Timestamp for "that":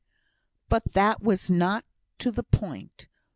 0.93-1.21